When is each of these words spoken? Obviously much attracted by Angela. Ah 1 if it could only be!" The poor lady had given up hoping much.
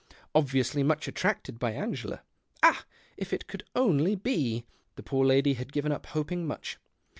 Obviously 0.33 0.81
much 0.81 1.07
attracted 1.07 1.59
by 1.59 1.73
Angela. 1.73 2.23
Ah 2.63 2.73
1 3.17 3.17
if 3.17 3.33
it 3.33 3.45
could 3.45 3.63
only 3.75 4.15
be!" 4.15 4.65
The 4.95 5.03
poor 5.03 5.23
lady 5.23 5.53
had 5.53 5.71
given 5.71 5.91
up 5.91 6.07
hoping 6.07 6.47
much. 6.47 6.79